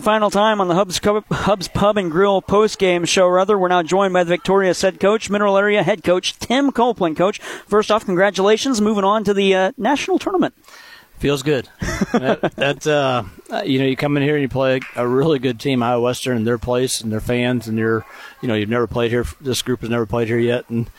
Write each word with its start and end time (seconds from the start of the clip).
Final 0.00 0.30
time 0.30 0.60
on 0.60 0.68
the 0.68 0.74
Hubs, 0.74 1.00
Hubs 1.30 1.68
Pub 1.68 1.96
and 1.96 2.10
Grill 2.10 2.42
post-game 2.42 3.04
show. 3.04 3.28
Rather, 3.28 3.58
we're 3.58 3.68
now 3.68 3.82
joined 3.82 4.12
by 4.12 4.24
the 4.24 4.30
Victorious 4.30 4.82
head 4.82 4.98
coach, 4.98 5.30
Mineral 5.30 5.56
Area 5.56 5.82
head 5.82 6.02
coach 6.02 6.38
Tim 6.38 6.72
Copeland. 6.72 7.16
Coach, 7.16 7.38
first 7.38 7.90
off, 7.90 8.04
congratulations. 8.04 8.80
Moving 8.80 9.04
on 9.04 9.24
to 9.24 9.34
the 9.34 9.54
uh, 9.54 9.72
national 9.76 10.18
tournament. 10.18 10.54
Feels 11.18 11.42
good. 11.42 11.68
that, 12.12 12.40
that 12.56 12.86
uh, 12.86 13.24
you 13.64 13.78
know, 13.78 13.84
you 13.84 13.96
come 13.96 14.16
in 14.16 14.22
here 14.22 14.34
and 14.34 14.42
you 14.42 14.48
play 14.48 14.80
a 14.96 15.06
really 15.06 15.38
good 15.38 15.60
team, 15.60 15.82
Iowa 15.82 16.02
Western, 16.02 16.38
and 16.38 16.46
their 16.46 16.58
place 16.58 17.00
and 17.00 17.12
their 17.12 17.20
fans, 17.20 17.68
and 17.68 17.78
you're, 17.78 18.04
you 18.42 18.48
know, 18.48 18.54
you've 18.54 18.68
never 18.68 18.86
played 18.86 19.10
here. 19.10 19.24
This 19.40 19.62
group 19.62 19.80
has 19.80 19.90
never 19.90 20.06
played 20.06 20.28
here 20.28 20.38
yet, 20.38 20.68
and 20.68 20.90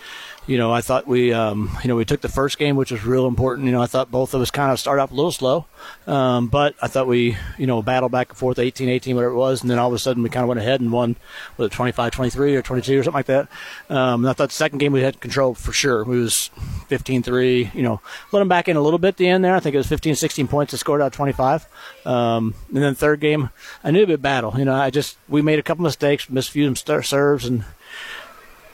you 0.48 0.58
know, 0.58 0.72
I 0.72 0.82
thought 0.82 1.08
we, 1.08 1.34
um, 1.34 1.76
you 1.82 1.88
know, 1.88 1.96
we 1.96 2.06
took 2.06 2.22
the 2.22 2.30
first 2.30 2.58
game, 2.58 2.76
which 2.76 2.92
was 2.92 3.04
real 3.06 3.28
important. 3.28 3.66
You 3.66 3.72
know, 3.72 3.82
I 3.82 3.88
thought 3.88 4.12
both 4.12 4.34
of 4.34 4.42
us 4.42 4.52
kind 4.52 4.72
of 4.72 4.80
started 4.80 5.02
off 5.02 5.12
a 5.12 5.16
little 5.16 5.32
slow, 5.32 5.66
um, 6.08 6.48
but 6.48 6.76
I 6.82 6.88
thought 6.88 7.08
we, 7.08 7.38
you 7.58 7.68
know, 7.68 7.82
battled 7.82 8.12
back 8.12 8.30
and 8.30 8.38
forth, 8.38 8.60
18 8.60 8.90
18, 8.90 9.16
whatever 9.16 9.34
it 9.34 9.38
was, 9.38 9.62
and 9.62 9.70
then 9.70 9.80
all 9.80 9.88
of 9.88 9.94
a 9.94 10.00
sudden 10.00 10.24
we 10.24 10.30
kind 10.30 10.44
of 10.44 10.48
went 10.48 10.60
ahead 10.60 10.82
and 10.82 10.92
won, 10.92 11.16
with 11.58 11.72
25 11.72 12.12
23 12.12 12.56
or 12.56 12.62
22 12.62 13.00
or 13.00 13.04
something 13.04 13.18
like 13.18 13.26
that. 13.26 13.48
Um, 13.90 14.24
and 14.24 14.30
I 14.30 14.34
thought 14.34 14.50
the 14.50 14.56
second 14.56 14.78
game 14.80 14.92
we 14.92 15.02
had 15.02 15.20
control 15.20 15.56
for 15.56 15.74
sure. 15.74 16.04
We 16.04 16.20
was 16.20 16.50
15 16.88 17.24
3, 17.24 17.72
you 17.74 17.82
know, 17.82 18.02
let 18.32 18.40
them 18.40 18.48
back 18.48 18.68
in 18.68 18.78
a 18.78 18.82
little 18.82 19.00
bit 19.00 19.10
at 19.10 19.18
the 19.18 19.28
end 19.28 19.44
there. 19.44 19.56
I 19.56 19.60
think 19.60 19.74
it 19.74 19.80
was 19.80 19.88
15 19.88 20.16
16 20.16 20.48
points 20.48 20.72
that 20.72 20.78
scored 20.78 21.02
out 21.02 21.14
25. 21.14 21.68
Um, 22.06 22.54
and 22.74 22.84
then 22.84 22.96
third 22.96 23.20
game, 23.20 23.50
I 23.84 23.92
knew 23.92 24.04
a 24.04 24.18
battle. 24.18 24.54
You 24.58 24.66
know, 24.66 24.76
I 24.76 24.90
just, 24.92 25.18
we 25.28 25.42
made 25.42 25.58
a 25.60 25.64
couple 25.64 25.84
mistakes, 25.84 26.30
missed 26.30 26.52
few 26.52 26.74
serves, 26.76 27.46
and 27.46 27.64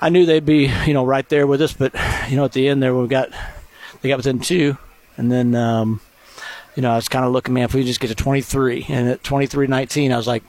I 0.01 0.09
knew 0.09 0.25
they'd 0.25 0.45
be, 0.45 0.71
you 0.85 0.93
know, 0.93 1.05
right 1.05 1.27
there 1.29 1.45
with 1.45 1.61
us. 1.61 1.73
But 1.73 1.93
you 2.29 2.35
know, 2.35 2.45
at 2.45 2.53
the 2.53 2.67
end 2.67 2.81
there, 2.81 2.95
we 2.95 3.07
got 3.07 3.29
they 4.01 4.09
got 4.09 4.17
within 4.17 4.39
two, 4.39 4.77
and 5.17 5.31
then 5.31 5.55
um, 5.55 6.01
you 6.75 6.81
know, 6.81 6.91
I 6.91 6.95
was 6.95 7.07
kind 7.09 7.25
of 7.25 7.31
looking, 7.31 7.53
man, 7.53 7.65
if 7.65 7.73
we 7.73 7.83
just 7.83 7.99
get 7.99 8.07
to 8.07 8.15
23, 8.15 8.85
and 8.89 9.09
at 9.09 9.23
23-19, 9.23 10.13
I 10.13 10.17
was 10.17 10.27
like, 10.27 10.43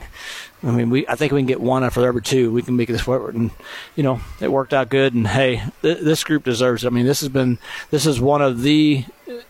I 0.63 0.71
mean, 0.71 0.89
we 0.89 1.05
I 1.07 1.15
think 1.15 1.33
we 1.33 1.39
can 1.39 1.47
get 1.47 1.59
one 1.59 1.83
after 1.83 2.05
every 2.07 2.21
two. 2.21 2.51
We 2.51 2.61
can 2.61 2.77
make 2.77 2.87
this 2.87 3.01
forward, 3.01 3.35
and 3.35 3.51
you 3.95 4.03
know, 4.03 4.21
it 4.39 4.49
worked 4.49 4.73
out 4.73 4.89
good. 4.89 5.13
And 5.13 5.27
hey, 5.27 5.61
th- 5.81 5.99
this 5.99 6.23
group 6.23 6.45
deserves 6.45 6.85
it. 6.85 6.87
I 6.87 6.89
mean, 6.89 7.05
this 7.05 7.19
has 7.19 7.29
been 7.29 7.59
this 7.91 8.05
is 8.05 8.21
one 8.21 8.41
of 8.41 8.61
the. 8.61 9.03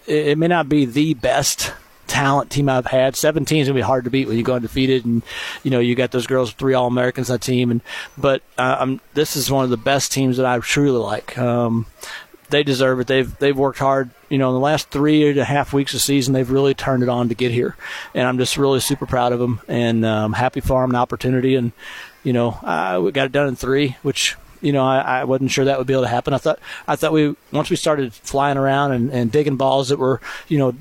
It 0.08 0.38
may 0.40 0.48
not 0.48 0.68
be 0.68 0.86
the 0.86 1.14
best 1.14 1.72
talent 2.14 2.52
team 2.52 2.70
I've 2.70 2.86
had. 2.86 3.16
17 3.16 3.62
is 3.62 3.68
gonna 3.68 3.76
be 3.76 3.82
hard 3.82 4.04
to 4.04 4.12
beat 4.12 4.28
when 4.28 4.38
you 4.38 4.44
go 4.44 4.54
undefeated, 4.54 5.04
and 5.04 5.24
you 5.64 5.72
know 5.72 5.80
you 5.80 5.96
got 5.96 6.12
those 6.12 6.28
girls, 6.28 6.54
three 6.54 6.76
All 6.76 6.86
Americans 6.86 7.30
on 7.30 7.36
that 7.36 7.42
team. 7.42 7.72
And 7.72 7.82
but 8.18 8.44
uh, 8.58 8.98
this 9.16 9.36
is 9.36 9.50
one 9.50 9.64
of 9.64 9.72
the 9.72 9.78
best 9.78 10.12
teams 10.12 10.38
that 10.38 10.46
I 10.46 10.60
truly 10.60 11.00
like. 11.00 11.38
Um, 11.40 11.88
they 12.50 12.62
deserve 12.62 13.00
it. 13.00 13.08
They've 13.08 13.38
they've 13.40 13.58
worked 13.58 13.80
hard. 13.80 14.12
You 14.30 14.38
know, 14.38 14.50
in 14.50 14.54
the 14.54 14.60
last 14.60 14.90
three 14.90 15.28
and 15.28 15.40
a 15.40 15.44
half 15.44 15.74
weeks 15.74 15.96
of 15.96 16.02
season, 16.02 16.34
they've 16.34 16.50
really 16.50 16.76
turned 16.76 17.02
it 17.02 17.10
on 17.10 17.30
to 17.30 17.36
get 17.36 17.52
here, 17.52 17.76
and 18.14 18.28
I'm 18.28 18.38
just 18.38 18.58
really 18.58 18.80
super 18.80 19.08
proud 19.08 19.34
of 19.34 19.40
them 19.40 19.60
and 19.68 20.06
um, 20.06 20.34
happy 20.34 20.60
for 20.60 20.82
them 20.82 20.92
the 20.92 20.98
opportunity. 20.98 21.56
And 21.56 21.72
you 22.24 22.32
know, 22.32 22.52
uh, 22.62 23.02
we 23.04 23.12
got 23.12 23.26
it 23.26 23.32
done 23.32 23.48
in 23.48 23.56
three, 23.56 23.98
which 24.04 24.38
you 24.64 24.72
know, 24.72 24.84
I, 24.84 25.20
I, 25.20 25.24
wasn't 25.26 25.52
sure 25.52 25.66
that 25.66 25.78
would 25.78 25.88
be 25.88 25.94
able 25.94 26.04
to 26.04 26.10
happen. 26.10 26.34
I 26.34 26.38
thought, 26.38 26.60
I 26.88 26.96
thought 26.96 27.12
we 27.12 27.36
once 27.52 27.70
we 27.70 27.76
started 27.76 28.14
flying 28.14 28.58
around 28.58 28.94
and, 28.94 29.12
and 29.12 29.32
digging 29.32 29.58
balls 29.58 29.90
that 29.90 30.00
were, 30.00 30.22
you 30.48 30.58
know, 30.58 30.74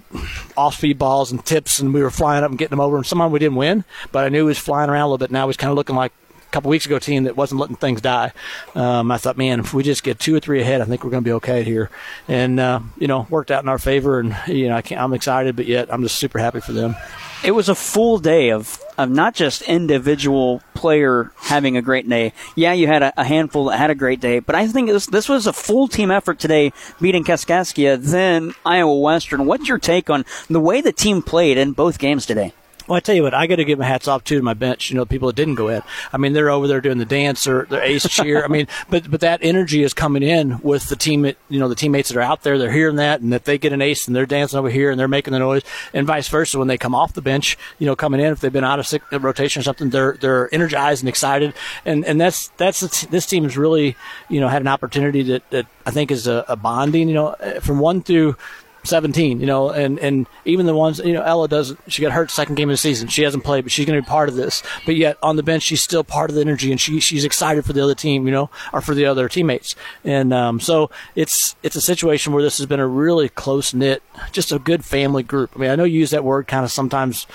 off 0.57 0.77
speed 0.77 0.99
balls 0.99 1.33
and 1.33 1.45
tips, 1.45 1.81
and 1.81 1.93
we 1.93 2.01
were 2.01 2.11
flying 2.11 2.45
up 2.45 2.51
and 2.51 2.59
getting 2.59 2.71
them 2.71 2.81
over. 2.81 2.97
And 2.97 3.05
somehow 3.05 3.29
we 3.29 3.41
didn't 3.41 3.57
win, 3.57 3.85
but 4.13 4.25
I 4.25 4.29
knew 4.29 4.45
he 4.45 4.49
was 4.49 4.59
flying 4.59 4.89
around 4.89 5.03
a 5.03 5.07
little 5.07 5.19
bit. 5.19 5.33
Now 5.33 5.49
he's 5.49 5.57
kind 5.57 5.71
of 5.71 5.77
looking 5.77 5.97
like 5.97 6.13
couple 6.53 6.71
weeks 6.71 6.87
ago 6.87 6.99
team 6.99 7.25
that 7.25 7.37
wasn't 7.37 7.61
letting 7.61 7.77
things 7.77 8.01
die. 8.01 8.33
Um, 8.75 9.11
I 9.11 9.19
thought, 9.19 9.37
man, 9.37 9.61
if 9.61 9.75
we 9.75 9.83
just 9.83 10.03
get 10.03 10.19
two 10.19 10.35
or 10.35 10.41
three 10.41 10.61
ahead, 10.61 10.81
I 10.81 10.85
think 10.85 11.03
we're 11.03 11.11
going 11.11 11.25
to 11.25 11.29
be 11.29 11.35
okay 11.35 11.65
here. 11.65 11.91
And 12.29 12.61
uh, 12.61 12.81
you 12.99 13.09
know, 13.09 13.27
worked 13.31 13.51
out 13.51 13.63
in 13.63 13.69
our 13.69 13.79
favor. 13.79 14.21
And 14.21 14.37
you 14.47 14.69
know, 14.69 14.77
I 14.77 14.83
am 14.91 15.13
excited, 15.13 15.57
but 15.57 15.67
yet 15.67 15.93
I'm 15.93 16.03
just 16.03 16.19
super 16.19 16.39
happy 16.39 16.61
for 16.61 16.73
them 16.73 16.95
it 17.43 17.53
was 17.53 17.69
a 17.69 17.75
full 17.75 18.19
day 18.19 18.51
of, 18.51 18.81
of 18.97 19.11
not 19.11 19.35
just 19.35 19.63
individual 19.63 20.63
player 20.75 21.33
having 21.37 21.77
a 21.77 21.83
great 21.83 22.09
day. 22.09 22.33
Yeah, 22.55 22.73
you 22.73 22.87
had 22.87 23.03
a, 23.03 23.21
a 23.21 23.25
handful 23.25 23.67
that 23.67 23.79
had 23.79 23.91
a 23.91 23.95
great 23.95 24.21
day, 24.21 24.39
but 24.39 24.55
I 24.55 24.67
think 24.69 24.89
this, 24.89 25.07
this 25.07 25.29
was 25.29 25.47
a 25.47 25.53
full 25.53 25.89
team 25.89 26.11
effort 26.11 26.39
today 26.39 26.73
beating 27.01 27.25
Kaskaskia, 27.25 28.01
then 28.01 28.55
Iowa 28.65 28.99
Western. 28.99 29.47
What's 29.47 29.69
your 29.69 29.79
take 29.79 30.09
on 30.09 30.25
the 30.49 30.61
way 30.61 30.81
the 30.81 30.93
team 30.93 31.23
played 31.23 31.59
in 31.59 31.73
both 31.73 31.99
games 31.99 32.27
today? 32.27 32.53
Well, 32.87 32.97
I 32.97 33.01
tell 33.01 33.15
you 33.15 33.23
what, 33.23 33.35
I 33.35 33.47
got 33.47 33.57
to 33.57 33.65
give 33.65 33.79
my 33.79 33.85
hats 33.85 34.09
off 34.09 34.25
too 34.25 34.37
to 34.37 34.43
my 34.43 34.55
bench. 34.55 34.91
You 34.91 34.97
know, 34.97 35.05
the 35.05 35.09
people 35.09 35.29
that 35.29 35.37
didn't 35.37 35.55
go 35.55 35.69
in. 35.69 35.83
I 36.13 36.17
mean, 36.17 36.33
they're 36.33 36.51
over 36.51 36.67
there 36.67 36.81
doing 36.81 36.99
the 36.99 37.05
dance 37.05 37.47
or 37.47 37.67
their 37.67 37.83
ace 37.83 38.09
cheer. 38.09 38.45
I 38.45 38.49
mean, 38.49 38.67
but 38.91 39.11
but 39.11 39.21
that 39.21 39.41
energy 39.43 39.83
is 39.83 39.95
coming 39.95 40.23
in 40.23 40.59
with 40.63 40.89
the 40.89 40.97
team. 40.97 41.25
You 41.25 41.59
know, 41.61 41.69
the 41.69 41.75
teammates 41.75 42.09
that 42.09 42.19
are 42.19 42.23
out 42.23 42.43
there, 42.43 42.59
they're 42.59 42.73
hearing 42.73 42.97
that, 42.97 43.21
and 43.21 43.33
if 43.33 43.45
they 43.45 43.59
get 43.59 43.73
an 43.73 43.83
ace 43.83 44.07
and 44.07 44.17
they're 44.17 44.27
dancing 44.27 44.59
over 44.59 44.71
here 44.71 44.91
and 44.91 44.99
they're 44.99 45.09
making 45.09 45.33
the 45.33 45.39
noise, 45.39 45.63
and 45.95 46.07
vice 46.07 46.29
versa 46.29 46.59
when 46.59 46.69
they 46.69 46.79
come 46.79 46.95
off 46.95 47.13
the 47.13 47.23
bench, 47.23 47.57
you 47.79 47.87
know, 47.87 47.95
coming 47.95 48.21
in 48.21 48.33
if 48.33 48.41
they've 48.41 48.53
been 48.53 48.65
out 48.65 48.79
of 48.79 48.87
sick, 48.87 49.03
uh, 49.13 49.21
rotation 49.21 49.61
or 49.61 49.65
something, 49.65 49.91
they're 49.91 50.15
they're 50.15 50.53
energized 50.53 51.03
and 51.03 51.09
excited, 51.09 51.55
and 51.85 52.05
and 52.05 52.21
that's 52.21 52.49
that's 52.57 52.81
this 53.07 53.27
team 53.27 53.45
has 53.45 53.57
really 53.57 53.97
you 54.29 54.41
know 54.41 54.49
had 54.49 54.63
an 54.63 54.69
opportunity 54.69 55.23
that 55.23 55.49
that 55.51 55.67
I 55.87 55.91
think 55.91 56.11
is 56.11 56.27
a, 56.27 56.45
a 56.49 56.57
bonding. 56.57 57.09
You 57.09 57.15
know, 57.15 57.61
from 57.61 57.79
one 57.79 58.03
through 58.03 58.37
17, 58.85 59.41
you 59.41 59.47
know, 59.47 59.71
and, 59.71 59.99
and 59.99 60.27
even 60.45 60.67
the 60.67 60.75
ones, 60.75 60.99
you 60.99 61.13
know, 61.13 61.23
Ella 61.23 61.49
doesn't, 61.49 61.79
she 61.89 62.03
got 62.03 62.13
hurt 62.13 62.31
second 62.31 62.57
game 62.57 62.69
of 62.69 62.75
the 62.75 62.79
season. 62.79 63.09
She 63.09 63.23
hasn't 63.23 63.45
played, 63.45 63.63
but 63.65 63.73
she's 63.73 63.87
going 63.87 63.97
to 63.97 64.03
be 64.03 64.09
part 64.09 64.29
of 64.29 64.35
this. 64.35 64.63
But 64.85 64.97
yet 64.97 65.19
on 65.23 65.37
the 65.37 65.43
bench, 65.43 65.63
she's 65.63 65.83
still 65.83 66.05
part 66.05 66.31
of 66.31 66.35
the 66.35 66.41
energy 66.41 66.71
and 66.71 66.81
she, 66.81 67.01
she's 67.01 67.25
excited 67.25 67.65
for 67.65 67.73
the 67.73 67.83
other 67.83 67.95
team, 67.95 68.27
you 68.27 68.33
know, 68.33 68.51
or 68.73 68.81
for 68.81 68.95
the 68.95 69.07
other 69.07 69.29
teammates. 69.29 69.75
And, 70.05 70.33
um, 70.33 70.61
so 70.61 70.91
it's, 71.15 71.57
it's 71.63 71.77
a 71.77 71.81
situation 71.81 72.33
where 72.33 72.43
this 72.43 72.59
has 72.59 72.67
been 72.67 72.81
a 72.81 72.87
really 72.87 73.29
close 73.29 73.73
knit, 73.73 74.03
just 74.33 74.53
a 74.53 74.59
good 74.59 74.85
family 74.85 75.23
group. 75.23 75.53
I 75.55 75.59
mean, 75.59 75.71
I 75.71 75.77
know 75.77 75.85
you 75.85 76.01
use 76.01 76.11
that 76.11 76.25
word 76.25 76.49
kind 76.49 76.65
of 76.65 76.71
sometimes, 76.71 77.27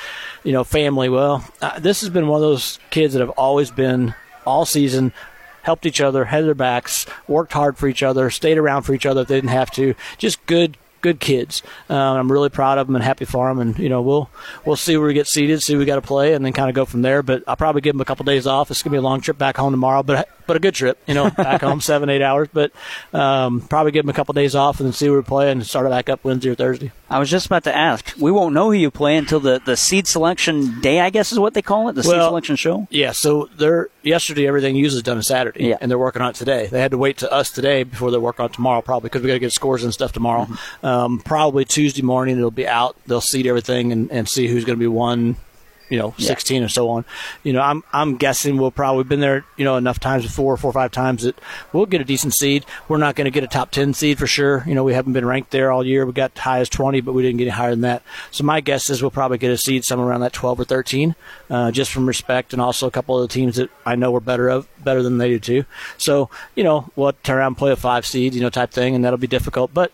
you 0.43 0.51
know, 0.51 0.63
family. 0.63 1.09
Well, 1.09 1.47
uh, 1.61 1.79
this 1.79 2.01
has 2.01 2.09
been 2.09 2.27
one 2.27 2.37
of 2.37 2.47
those 2.47 2.79
kids 2.89 3.13
that 3.13 3.19
have 3.19 3.29
always 3.31 3.71
been 3.71 4.13
all 4.45 4.65
season 4.65 5.13
helped 5.67 5.85
each 5.85 5.99
other, 5.99 6.23
had 6.23 6.45
their 6.45 6.55
backs, 6.55 7.05
worked 7.27 7.51
hard 7.51 7.77
for 7.77 7.89
each 7.89 8.01
other, 8.01 8.29
stayed 8.29 8.57
around 8.57 8.83
for 8.83 8.93
each 8.93 9.05
other 9.05 9.23
if 9.23 9.27
they 9.27 9.35
didn't 9.35 9.49
have 9.49 9.69
to. 9.69 9.93
Just 10.17 10.43
good, 10.45 10.77
good 11.01 11.19
kids. 11.19 11.63
Uh, 11.89 11.95
I'm 11.95 12.31
really 12.31 12.49
proud 12.49 12.77
of 12.77 12.87
them 12.87 12.95
and 12.95 13.03
happy 13.03 13.25
for 13.25 13.47
them. 13.47 13.59
And 13.59 13.77
you 13.79 13.89
know, 13.89 14.01
we'll 14.01 14.29
we'll 14.65 14.75
see 14.75 14.97
where 14.97 15.07
we 15.07 15.13
get 15.13 15.27
seated, 15.27 15.61
see 15.61 15.75
we 15.75 15.85
got 15.85 15.95
to 15.95 16.01
play, 16.01 16.33
and 16.33 16.45
then 16.45 16.53
kind 16.53 16.69
of 16.69 16.75
go 16.75 16.85
from 16.85 17.01
there. 17.01 17.23
But 17.23 17.43
I'll 17.47 17.55
probably 17.55 17.81
give 17.81 17.93
them 17.93 18.01
a 18.01 18.05
couple 18.05 18.25
days 18.25 18.47
off. 18.47 18.71
It's 18.71 18.83
gonna 18.83 18.93
be 18.93 18.97
a 18.97 19.01
long 19.01 19.21
trip 19.21 19.37
back 19.37 19.57
home 19.57 19.73
tomorrow, 19.73 20.03
but 20.03 20.29
but 20.47 20.55
a 20.55 20.59
good 20.59 20.73
trip. 20.73 20.97
You 21.07 21.13
know, 21.13 21.29
back 21.37 21.61
home 21.61 21.81
seven 21.81 22.09
eight 22.09 22.21
hours. 22.21 22.47
But 22.51 22.71
um, 23.13 23.61
probably 23.61 23.91
give 23.91 24.03
them 24.03 24.09
a 24.09 24.13
couple 24.13 24.33
days 24.33 24.55
off 24.55 24.79
and 24.79 24.87
then 24.87 24.93
see 24.93 25.09
where 25.09 25.19
we 25.19 25.23
play 25.23 25.51
and 25.51 25.65
start 25.65 25.85
it 25.85 25.89
back 25.89 26.09
up 26.09 26.23
Wednesday 26.23 26.49
or 26.49 26.55
Thursday. 26.55 26.91
I 27.09 27.19
was 27.19 27.29
just 27.29 27.45
about 27.45 27.63
to 27.65 27.75
ask. 27.75 28.13
We 28.17 28.31
won't 28.31 28.53
know 28.53 28.65
who 28.65 28.73
you 28.73 28.91
play 28.91 29.15
until 29.15 29.39
the, 29.39 29.61
the 29.63 29.77
seed 29.77 30.07
selection 30.07 30.81
day, 30.81 30.99
I 30.99 31.09
guess 31.09 31.31
is 31.31 31.39
what 31.39 31.53
they 31.53 31.61
call 31.61 31.89
it, 31.89 31.93
the 31.93 32.01
well, 32.01 32.11
seed 32.11 32.21
selection 32.21 32.55
show. 32.55 32.87
Yeah. 32.89 33.11
So 33.11 33.49
they're 33.57 33.89
yesterday 34.03 34.47
everything 34.47 34.75
usually 34.75 35.01
done 35.01 35.17
on 35.17 35.23
Saturday, 35.23 35.67
yeah. 35.67 35.77
and 35.79 35.89
they're 35.89 35.97
working 35.97 36.21
on 36.21 36.31
it 36.31 36.35
today. 36.35 36.67
They 36.67 36.81
had 36.81 36.91
to 36.91 36.97
wait 36.97 37.17
to 37.19 37.31
us 37.31 37.51
today 37.51 37.83
before 37.83 38.11
they 38.11 38.17
work 38.17 38.39
on 38.39 38.49
tomorrow, 38.49 38.81
probably 38.81 39.07
because 39.07 39.21
we 39.21 39.27
got 39.27 39.33
to 39.33 39.39
get 39.39 39.53
scores 39.53 39.83
and 39.83 39.93
stuff 39.93 40.11
tomorrow. 40.11 40.45
Mm-hmm. 40.45 40.85
Um, 40.85 41.19
probably 41.19 41.65
Tuesday 41.65 42.01
morning 42.01 42.37
it'll 42.37 42.51
be 42.51 42.67
out. 42.67 42.97
They'll 43.05 43.21
seed 43.21 43.47
everything 43.47 43.91
and, 43.91 44.11
and 44.11 44.27
see 44.27 44.47
who's 44.47 44.65
going 44.65 44.77
to 44.77 44.83
be 44.83 44.87
one, 44.87 45.37
you 45.89 45.97
know, 45.97 46.13
16 46.17 46.57
yeah. 46.59 46.65
or 46.65 46.69
so 46.69 46.89
on. 46.89 47.05
You 47.43 47.53
know, 47.53 47.61
I'm 47.61 47.83
I'm 47.93 48.17
guessing 48.17 48.57
we'll 48.57 48.71
probably 48.71 49.03
been 49.03 49.19
there, 49.19 49.45
you 49.55 49.65
know, 49.65 49.77
enough 49.77 49.99
times 49.99 50.23
before, 50.23 50.57
four 50.57 50.69
or 50.69 50.73
five 50.73 50.91
times 50.91 51.23
that 51.23 51.39
we'll 51.73 51.85
get 51.85 52.01
a 52.01 52.05
decent 52.05 52.33
seed. 52.33 52.65
We're 52.87 52.97
not 52.97 53.15
going 53.15 53.25
to 53.25 53.31
get 53.31 53.43
a 53.43 53.47
top 53.47 53.71
10 53.71 53.93
seed 53.93 54.17
for 54.17 54.27
sure. 54.27 54.63
You 54.67 54.75
know, 54.75 54.83
we 54.83 54.93
haven't 54.93 55.13
been 55.13 55.25
ranked 55.25 55.51
there 55.51 55.71
all 55.71 55.85
year. 55.85 56.05
We 56.05 56.13
got 56.13 56.37
high 56.37 56.59
as 56.59 56.69
20, 56.69 57.01
but 57.01 57.13
we 57.13 57.23
didn't 57.23 57.37
get 57.37 57.45
any 57.45 57.51
higher 57.51 57.71
than 57.71 57.81
that. 57.81 58.03
So 58.31 58.43
my 58.43 58.61
guess 58.61 58.89
is 58.89 59.01
we'll 59.01 59.11
probably 59.11 59.37
get 59.37 59.51
a 59.51 59.57
seed 59.57 59.85
somewhere 59.85 60.09
around 60.09 60.21
that 60.21 60.33
12 60.33 60.59
or 60.59 60.65
13, 60.65 61.15
uh, 61.49 61.71
just 61.71 61.91
from 61.91 62.07
respect, 62.07 62.53
and 62.53 62.61
also 62.61 62.87
a 62.87 62.91
couple 62.91 63.21
of 63.21 63.27
the 63.27 63.33
teams 63.33 63.55
that 63.55 63.69
I 63.85 63.95
know 63.95 64.11
we're 64.11 64.19
better 64.19 64.49
of 64.49 64.67
better 64.83 65.03
than 65.03 65.17
they 65.17 65.29
do 65.29 65.39
too. 65.39 65.65
So 65.97 66.29
you 66.55 66.63
know, 66.63 66.91
we'll 66.95 67.13
turn 67.23 67.37
around 67.37 67.47
and 67.47 67.57
play 67.57 67.71
a 67.71 67.75
five 67.75 68.05
seed, 68.05 68.33
you 68.33 68.41
know, 68.41 68.49
type 68.49 68.71
thing, 68.71 68.95
and 68.95 69.03
that'll 69.03 69.17
be 69.17 69.27
difficult, 69.27 69.73
but 69.73 69.91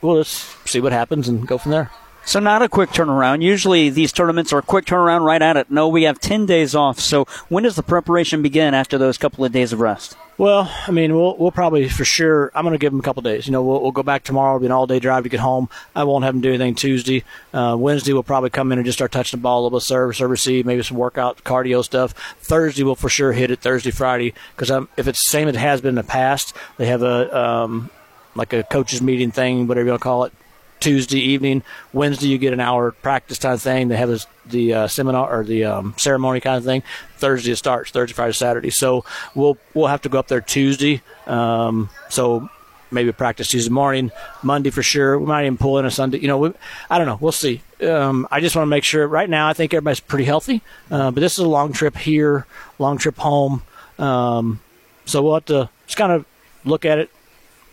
we'll 0.00 0.22
just 0.22 0.68
see 0.68 0.80
what 0.80 0.92
happens 0.92 1.28
and 1.28 1.46
go 1.46 1.58
from 1.58 1.72
there. 1.72 1.90
So 2.26 2.40
not 2.40 2.60
a 2.60 2.68
quick 2.68 2.90
turnaround. 2.90 3.40
Usually 3.40 3.88
these 3.88 4.12
tournaments 4.12 4.52
are 4.52 4.58
a 4.58 4.62
quick 4.62 4.84
turnaround 4.84 5.24
right 5.24 5.40
at 5.40 5.56
it. 5.56 5.70
No, 5.70 5.86
we 5.86 6.02
have 6.02 6.18
10 6.18 6.44
days 6.44 6.74
off. 6.74 6.98
So 6.98 7.24
when 7.48 7.62
does 7.62 7.76
the 7.76 7.84
preparation 7.84 8.42
begin 8.42 8.74
after 8.74 8.98
those 8.98 9.16
couple 9.16 9.44
of 9.44 9.52
days 9.52 9.72
of 9.72 9.78
rest? 9.78 10.16
Well, 10.36 10.68
I 10.88 10.90
mean, 10.90 11.14
we'll 11.14 11.36
we'll 11.36 11.52
probably 11.52 11.88
for 11.88 12.04
sure. 12.04 12.50
I'm 12.52 12.64
going 12.64 12.74
to 12.74 12.78
give 12.78 12.92
them 12.92 12.98
a 12.98 13.02
couple 13.04 13.22
days. 13.22 13.46
You 13.46 13.52
know, 13.52 13.62
we'll, 13.62 13.80
we'll 13.80 13.92
go 13.92 14.02
back 14.02 14.24
tomorrow. 14.24 14.56
It'll 14.56 14.60
be 14.60 14.66
an 14.66 14.72
all 14.72 14.88
day 14.88 14.98
drive 14.98 15.22
to 15.22 15.28
get 15.28 15.38
home. 15.38 15.70
I 15.94 16.02
won't 16.02 16.24
have 16.24 16.34
them 16.34 16.40
do 16.40 16.48
anything 16.48 16.74
Tuesday. 16.74 17.22
Uh, 17.54 17.76
Wednesday 17.78 18.12
we'll 18.12 18.24
probably 18.24 18.50
come 18.50 18.72
in 18.72 18.78
and 18.78 18.84
just 18.84 18.98
start 18.98 19.12
touching 19.12 19.38
the 19.38 19.42
ball 19.42 19.60
a 19.60 19.62
little 19.62 19.78
bit, 19.78 19.84
serve, 19.84 20.16
serve, 20.16 20.28
receive, 20.28 20.66
maybe 20.66 20.82
some 20.82 20.96
workout, 20.96 21.44
cardio 21.44 21.82
stuff. 21.84 22.12
Thursday 22.40 22.82
we'll 22.82 22.96
for 22.96 23.08
sure 23.08 23.32
hit 23.34 23.52
it. 23.52 23.60
Thursday, 23.60 23.92
Friday, 23.92 24.34
because 24.54 24.70
if 24.96 25.06
it's 25.06 25.24
the 25.24 25.30
same 25.30 25.46
as 25.46 25.54
it 25.54 25.60
has 25.60 25.80
been 25.80 25.90
in 25.90 25.94
the 25.94 26.02
past, 26.02 26.54
they 26.76 26.86
have 26.86 27.02
a 27.02 27.38
um, 27.38 27.88
like 28.34 28.52
a 28.52 28.64
coaches 28.64 29.00
meeting 29.00 29.30
thing, 29.30 29.68
whatever 29.68 29.86
you 29.86 29.92
want 29.92 30.00
to 30.00 30.04
call 30.04 30.24
it, 30.24 30.32
Tuesday 30.80 31.20
evening. 31.20 31.62
Wednesday, 31.92 32.28
you 32.28 32.38
get 32.38 32.52
an 32.52 32.60
hour 32.60 32.92
practice 32.92 33.38
time 33.38 33.58
thing. 33.58 33.88
They 33.88 33.96
have 33.96 34.08
this, 34.08 34.26
the 34.44 34.74
uh, 34.74 34.88
seminar 34.88 35.40
or 35.40 35.44
the 35.44 35.64
um, 35.64 35.94
ceremony 35.96 36.40
kind 36.40 36.58
of 36.58 36.64
thing. 36.64 36.82
Thursday 37.16 37.52
it 37.52 37.56
starts. 37.56 37.90
Thursday, 37.90 38.14
Friday, 38.14 38.32
Saturday. 38.32 38.70
So 38.70 39.04
we'll 39.34 39.58
we'll 39.74 39.88
have 39.88 40.02
to 40.02 40.08
go 40.08 40.18
up 40.18 40.28
there 40.28 40.40
Tuesday. 40.40 41.02
Um, 41.26 41.90
so 42.08 42.48
maybe 42.90 43.12
practice 43.12 43.48
Tuesday 43.48 43.70
morning, 43.70 44.10
Monday 44.42 44.70
for 44.70 44.82
sure. 44.82 45.18
We 45.18 45.26
might 45.26 45.42
even 45.42 45.56
pull 45.56 45.78
in 45.78 45.84
a 45.84 45.90
Sunday. 45.90 46.18
You 46.18 46.28
know, 46.28 46.38
we, 46.38 46.52
I 46.90 46.98
don't 46.98 47.06
know. 47.06 47.18
We'll 47.20 47.32
see. 47.32 47.62
Um, 47.82 48.26
I 48.30 48.40
just 48.40 48.56
want 48.56 48.66
to 48.66 48.70
make 48.70 48.84
sure. 48.84 49.06
Right 49.06 49.28
now, 49.28 49.48
I 49.48 49.52
think 49.52 49.74
everybody's 49.74 50.00
pretty 50.00 50.24
healthy, 50.24 50.62
uh, 50.90 51.10
but 51.10 51.20
this 51.20 51.32
is 51.32 51.38
a 51.38 51.48
long 51.48 51.72
trip 51.72 51.96
here, 51.96 52.46
long 52.78 52.98
trip 52.98 53.16
home. 53.16 53.62
Um, 53.98 54.60
so 55.04 55.22
we'll 55.22 55.34
have 55.34 55.44
to 55.46 55.68
just 55.86 55.96
kind 55.96 56.12
of 56.12 56.24
look 56.64 56.84
at 56.84 56.98
it, 56.98 57.10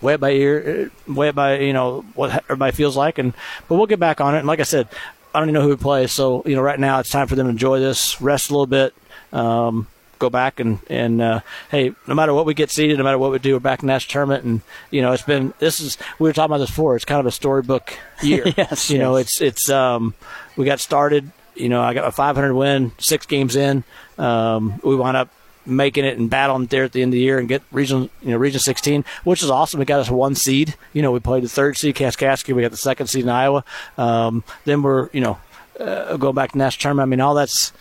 weigh 0.04 0.16
it 0.16 0.20
by 0.20 0.32
ear, 0.32 0.92
weigh 1.08 1.30
it 1.30 1.36
by 1.36 1.60
you 1.60 1.74
know 1.74 2.02
what 2.14 2.44
everybody 2.46 2.72
feels 2.76 2.96
like, 2.96 3.18
and 3.18 3.34
but 3.68 3.76
we'll 3.76 3.88
get 3.88 4.00
back 4.00 4.22
on 4.22 4.36
it. 4.36 4.40
And 4.40 4.48
like 4.48 4.60
I 4.60 4.64
said, 4.64 4.88
I 5.34 5.40
don't 5.40 5.50
even 5.50 5.56
know 5.56 5.62
who 5.64 5.70
we 5.70 5.78
play, 5.78 6.08
so 6.08 6.44
you 6.46 6.56
know 6.56 6.62
right 6.62 6.80
now 6.80 7.00
it's 7.00 7.10
time 7.10 7.28
for 7.28 7.36
them 7.36 7.48
to 7.48 7.52
enjoy 7.52 7.80
this, 7.80 8.22
rest 8.22 8.50
a 8.50 8.54
little 8.54 8.68
bit. 8.68 8.94
Um, 9.32 9.88
go 10.20 10.30
back 10.30 10.60
and 10.60 10.80
and 10.90 11.22
uh, 11.22 11.42
hey, 11.70 11.94
no 12.08 12.16
matter 12.16 12.34
what 12.34 12.46
we 12.46 12.54
get 12.54 12.70
seeded, 12.70 12.98
no 12.98 13.04
matter 13.04 13.18
what 13.18 13.32
we 13.32 13.40
do, 13.40 13.54
we're 13.54 13.60
back 13.60 13.82
in 13.82 13.88
that 13.88 14.02
tournament. 14.02 14.44
And 14.44 14.62
you 14.92 15.02
know, 15.02 15.12
it's 15.12 15.24
been 15.24 15.54
this 15.60 15.80
is 15.80 15.98
we 16.20 16.30
were 16.30 16.34
talking 16.34 16.52
about 16.52 16.60
this 16.60 16.70
before. 16.70 16.96
It's 16.96 17.06
kind 17.06 17.20
of 17.20 17.26
a 17.26 17.32
storybook 17.32 17.98
year. 18.22 18.44
yes, 18.58 18.90
you 18.90 18.98
yes. 18.98 19.04
know, 19.04 19.16
it's 19.16 19.42
it's 19.42 19.70
um, 19.70 20.14
we 20.56 20.66
got 20.66 20.80
started. 20.80 21.32
You 21.56 21.70
know, 21.70 21.82
I 21.82 21.94
got 21.94 22.08
a 22.08 22.12
500 22.12 22.54
win, 22.56 22.94
six 22.98 23.28
games 23.28 23.56
in. 23.56 23.84
Um, 24.18 24.80
we 24.84 24.96
wound 24.96 25.18
up 25.18 25.30
making 25.66 26.06
it 26.06 26.18
and 26.18 26.30
battling 26.30 26.66
there 26.68 26.84
at 26.84 26.92
the 26.92 27.02
end 27.02 27.10
of 27.10 27.14
the 27.14 27.20
year 27.20 27.40
and 27.40 27.48
get 27.48 27.62
region, 27.72 28.10
you 28.22 28.32
know, 28.32 28.38
region 28.38 28.60
16, 28.60 29.06
which 29.24 29.44
is 29.44 29.50
awesome. 29.50 29.82
It 29.82 29.86
got 29.86 30.00
us 30.00 30.10
one 30.10 30.36
seed. 30.36 30.76
You 30.94 31.02
know, 31.02 31.12
we 31.12 31.20
played 31.20 31.44
the 31.44 31.50
third 31.50 31.78
seed, 31.78 31.96
Kaskaskia. 31.96 32.56
We 32.56 32.62
got 32.62 32.72
the 32.72 32.78
second 32.78 33.08
seed 33.08 33.24
in 33.24 33.30
Iowa. 33.30 33.64
Um, 33.98 34.44
then 34.66 34.82
we're, 34.82 35.10
you 35.14 35.22
know, 35.22 35.38
uh, 35.80 36.18
going 36.18 36.36
back 36.36 36.52
to 36.52 36.58
national 36.58 36.82
tournament. 36.82 37.08
I 37.08 37.10
mean, 37.10 37.22
all 37.22 37.34
that's 37.34 37.72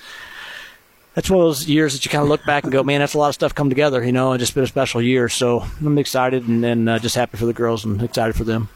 that's 1.14 1.28
one 1.28 1.40
of 1.40 1.46
those 1.46 1.68
years 1.68 1.92
that 1.92 2.04
you 2.04 2.10
kind 2.10 2.22
of 2.22 2.28
look 2.28 2.44
back 2.46 2.64
and 2.64 2.72
go, 2.72 2.82
man, 2.82 3.00
that's 3.00 3.14
a 3.14 3.18
lot 3.18 3.28
of 3.28 3.34
stuff 3.34 3.54
come 3.54 3.68
together. 3.68 4.02
You 4.04 4.12
know, 4.12 4.32
and 4.32 4.40
just 4.40 4.54
been 4.54 4.64
a 4.64 4.68
special 4.68 5.02
year. 5.02 5.28
So 5.28 5.64
I'm 5.80 5.98
excited 5.98 6.48
and, 6.48 6.64
and 6.64 6.88
uh, 6.88 6.98
just 6.98 7.16
happy 7.16 7.36
for 7.36 7.46
the 7.46 7.52
girls 7.52 7.84
and 7.84 8.00
excited 8.02 8.34
for 8.34 8.44
them. 8.44 8.68